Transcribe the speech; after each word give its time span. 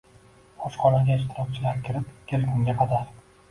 Oshxonaga 0.69 1.17
ishtirokchilar 1.19 1.79
kirib 1.91 2.11
kelgunga 2.35 2.79
qadar 2.83 3.09